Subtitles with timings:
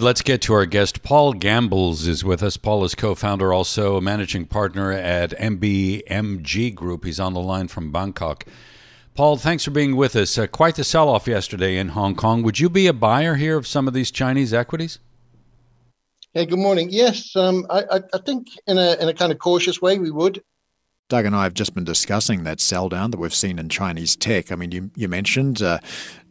[0.00, 1.02] Let's get to our guest.
[1.02, 2.56] Paul Gambles is with us.
[2.56, 7.04] Paul is co founder, also a managing partner at MBMG Group.
[7.04, 8.44] He's on the line from Bangkok.
[9.14, 10.36] Paul, thanks for being with us.
[10.36, 12.42] Uh, quite the sell off yesterday in Hong Kong.
[12.42, 14.98] Would you be a buyer here of some of these Chinese equities?
[16.34, 16.88] Hey, good morning.
[16.90, 20.42] Yes, um, I, I, think in a, in a kind of cautious way we would.
[21.08, 24.16] Doug and I have just been discussing that sell down that we've seen in Chinese
[24.16, 24.52] tech.
[24.52, 25.78] I mean, you, you mentioned uh,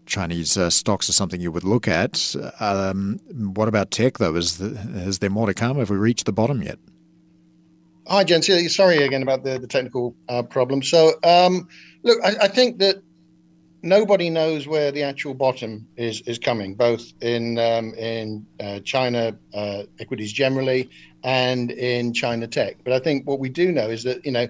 [0.06, 2.36] Chinese uh, stocks are something you would look at.
[2.60, 3.20] Um,
[3.54, 4.36] what about tech, though?
[4.36, 4.68] Is, the,
[5.08, 5.78] is there more to come?
[5.78, 6.80] Have we reached the bottom yet?
[8.08, 8.42] Hi, Jen.
[8.42, 10.84] Sorry again about the, the technical uh, problem.
[10.84, 11.68] So, um,
[12.04, 13.02] look, I, I, think that
[13.82, 19.36] nobody knows where the actual bottom is is coming, both in um, in uh, China
[19.56, 20.88] uh, equities generally
[21.24, 22.78] and in China tech.
[22.84, 24.48] But I think what we do know is that you know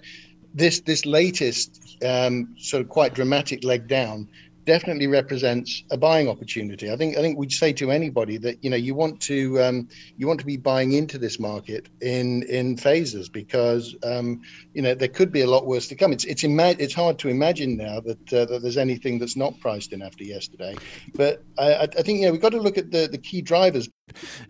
[0.54, 4.28] this this latest um, sort of quite dramatic leg down
[4.66, 6.92] definitely represents a buying opportunity.
[6.92, 9.88] I think I think we'd say to anybody that you know you want to um,
[10.18, 14.42] you want to be buying into this market in in phases because um,
[14.74, 16.12] you know there could be a lot worse to come.
[16.12, 19.60] It's it's ima- it's hard to imagine now that uh, that there's anything that's not
[19.60, 20.76] priced in after yesterday.
[21.14, 23.88] But I, I think you know we've got to look at the the key drivers.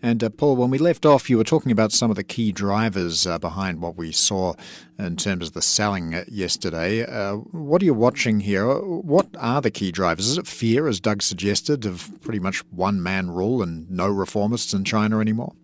[0.02, 2.52] And uh, Paul, when we left off, you were talking about some of the key
[2.52, 4.54] drivers uh, behind what we saw
[4.98, 7.04] in terms of the selling uh, yesterday.
[7.04, 8.66] Uh, what are you watching here?
[8.78, 10.28] What are the key drivers?
[10.28, 14.74] Is it fear, as Doug suggested, of pretty much one man rule and no reformists
[14.74, 15.54] in China anymore?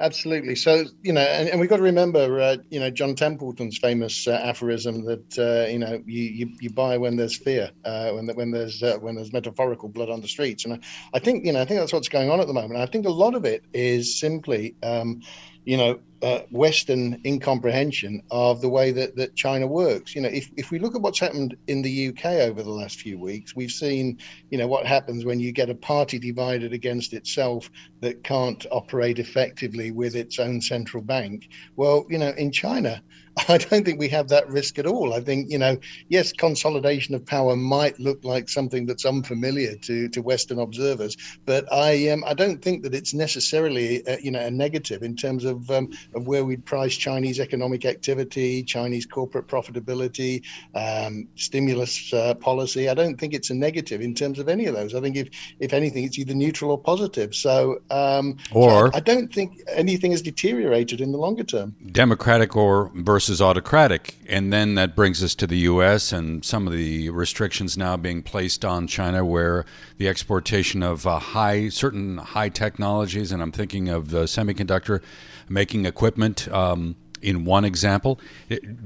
[0.00, 0.56] Absolutely.
[0.56, 4.26] So you know, and, and we've got to remember, uh, you know, John Templeton's famous
[4.26, 8.26] uh, aphorism that uh, you know you, you, you buy when there's fear, uh, when
[8.28, 10.78] when there's uh, when there's metaphorical blood on the streets, and I,
[11.12, 12.80] I, think you know I think that's what's going on at the moment.
[12.80, 14.74] I think a lot of it is simply.
[14.82, 15.20] Um,
[15.70, 20.16] you know, uh, Western incomprehension of the way that, that China works.
[20.16, 23.00] You know, if, if we look at what's happened in the UK over the last
[23.00, 24.18] few weeks, we've seen,
[24.50, 27.70] you know, what happens when you get a party divided against itself
[28.00, 31.48] that can't operate effectively with its own central bank.
[31.76, 33.00] Well, you know, in China,
[33.48, 35.14] I don't think we have that risk at all.
[35.14, 40.08] I think, you know, yes, consolidation of power might look like something that's unfamiliar to,
[40.08, 44.40] to Western observers, but I um, I don't think that it's necessarily, uh, you know,
[44.40, 49.46] a negative in terms of um, of where we'd price Chinese economic activity, Chinese corporate
[49.46, 50.42] profitability,
[50.74, 52.88] um, stimulus uh, policy.
[52.88, 54.94] I don't think it's a negative in terms of any of those.
[54.94, 55.28] I think if
[55.60, 57.34] if anything, it's either neutral or positive.
[57.34, 61.76] So, um, or so I, I don't think anything has deteriorated in the longer term.
[61.92, 64.16] Democratic or versus versus autocratic.
[64.28, 66.12] And then that brings us to the U.S.
[66.12, 69.64] and some of the restrictions now being placed on China, where
[69.98, 75.00] the exportation of uh, high, certain high technologies, and I'm thinking of the semiconductor
[75.48, 76.48] making equipment.
[76.48, 78.18] Um, in one example,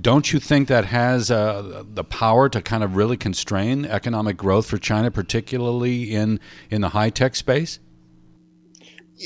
[0.00, 4.66] don't you think that has uh, the power to kind of really constrain economic growth
[4.66, 6.38] for China, particularly in
[6.68, 7.78] in the high tech space?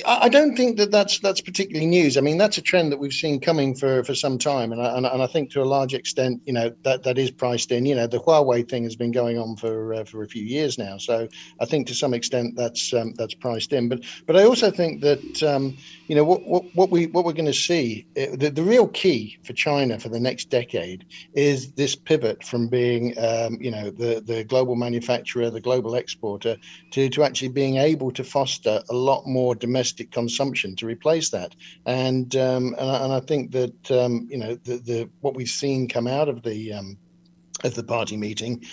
[0.06, 2.19] I don't think that that's that's particularly news.
[2.19, 4.97] I mean, that's a trend that we've seen coming for, for some time, and I,
[4.97, 7.87] and, I think to a large extent, you know, that, that is priced in.
[7.87, 10.76] You know, the Huawei thing has been going on for uh, for a few years
[10.76, 11.26] now, so
[11.59, 13.88] I think to some extent that's um, that's priced in.
[13.88, 15.75] But but I also think that um,
[16.06, 18.88] you know what, what, what we what we're going to see uh, the, the real
[18.88, 23.88] key for China for the next decade is this pivot from being um, you know
[23.88, 26.59] the the global manufacturer, the global exporter,
[26.91, 31.31] to to actually being able to foster a lot more domestic domestic consumption to replace
[31.31, 31.55] that.
[31.87, 35.49] And um, and, I, and, I, think that um, you know the, the what we've
[35.49, 36.99] seen come out of the um,
[37.62, 38.64] of the party meeting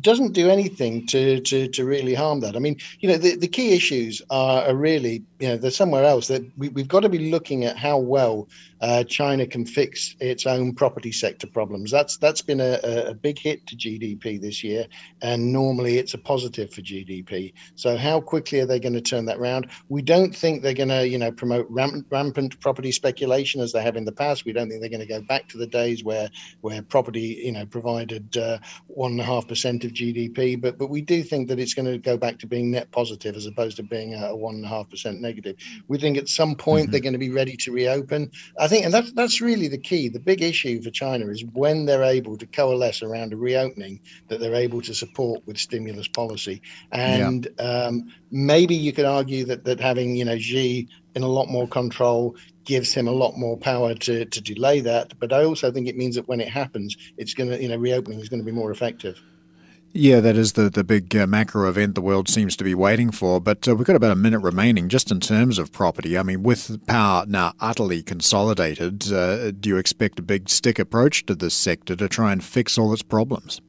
[0.00, 2.56] doesn't do anything to, to, to really harm that.
[2.56, 6.04] I mean, you know, the, the key issues are, are really, you know, they're somewhere
[6.04, 6.28] else.
[6.28, 8.48] That we, we've got to be looking at how well
[8.80, 11.90] uh, China can fix its own property sector problems.
[11.90, 12.78] That's that's been a,
[13.08, 14.86] a big hit to GDP this year,
[15.20, 17.52] and normally it's a positive for GDP.
[17.74, 19.70] So how quickly are they going to turn that around?
[19.88, 23.82] We don't think they're going to, you know, promote rampant, rampant property speculation as they
[23.82, 24.44] have in the past.
[24.44, 27.52] We don't think they're going to go back to the days where where property, you
[27.52, 31.22] know, provided uh, one and a half percent percent of GDP, but but we do
[31.22, 34.14] think that it's going to go back to being net positive as opposed to being
[34.14, 35.56] a one and a half percent negative.
[35.88, 36.92] We think at some point mm-hmm.
[36.92, 38.30] they're going to be ready to reopen.
[38.58, 40.08] I think, and that's that's really the key.
[40.08, 44.40] The big issue for China is when they're able to coalesce around a reopening that
[44.40, 46.62] they're able to support with stimulus policy.
[46.92, 47.64] And yeah.
[47.64, 51.66] um, maybe you could argue that that having you know Xi in a lot more
[51.66, 55.18] control gives him a lot more power to, to delay that.
[55.18, 57.76] But I also think it means that when it happens, it's going to, you know,
[57.76, 59.20] reopening is going to be more effective.
[59.92, 63.10] Yeah, that is the, the big uh, macro event the world seems to be waiting
[63.10, 63.40] for.
[63.40, 66.16] But uh, we've got about a minute remaining just in terms of property.
[66.16, 71.26] I mean, with power now utterly consolidated, uh, do you expect a big stick approach
[71.26, 73.60] to this sector to try and fix all its problems?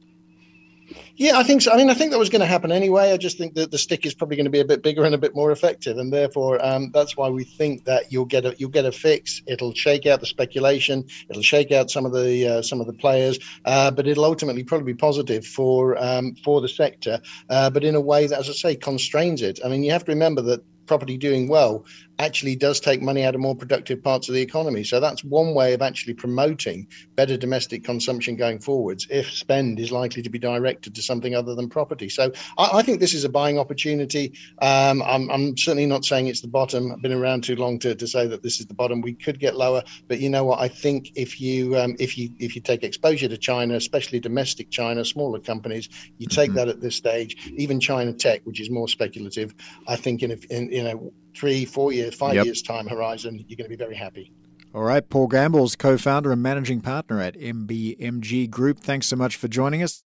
[1.16, 1.72] Yeah, I think so.
[1.72, 3.12] I mean, I think that was going to happen anyway.
[3.12, 5.14] I just think that the stick is probably going to be a bit bigger and
[5.14, 8.54] a bit more effective, and therefore um, that's why we think that you'll get a
[8.58, 9.42] you'll get a fix.
[9.46, 11.04] It'll shake out the speculation.
[11.28, 14.64] It'll shake out some of the uh, some of the players, uh, but it'll ultimately
[14.64, 18.48] probably be positive for um, for the sector, uh, but in a way that, as
[18.48, 19.60] I say, constrains it.
[19.64, 21.86] I mean, you have to remember that property doing well
[22.18, 24.84] actually does take money out of more productive parts of the economy.
[24.84, 26.86] So that's one way of actually promoting
[27.16, 31.54] better domestic consumption going forwards if spend is likely to be directed to something other
[31.54, 32.10] than property.
[32.10, 34.34] So I, I think this is a buying opportunity.
[34.60, 36.92] Um, I'm, I'm, certainly not saying it's the bottom.
[36.92, 39.00] I've been around too long to, to say that this is the bottom.
[39.00, 40.60] We could get lower, but you know what?
[40.60, 44.70] I think if you um, if you if you take exposure to China, especially domestic
[44.70, 46.58] China, smaller companies, you take mm-hmm.
[46.58, 47.50] that at this stage.
[47.56, 49.54] Even China Tech, which is more speculative,
[49.88, 52.44] I think in, in you know three, four years, five yep.
[52.44, 54.32] years time horizon, you're going to be very happy.
[54.74, 58.78] All right, Paul Gambles co-founder and managing partner at MBMG Group.
[58.78, 60.02] Thanks so much for joining us.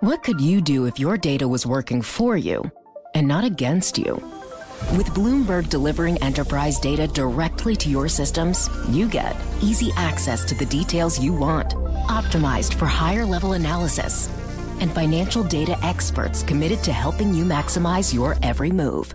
[0.00, 2.70] What could you do if your data was working for you
[3.14, 4.14] and not against you?
[4.96, 10.66] With Bloomberg delivering enterprise data directly to your systems, you get easy access to the
[10.66, 11.74] details you want,
[12.08, 14.28] optimized for higher level analysis,
[14.80, 19.14] and financial data experts committed to helping you maximize your every move.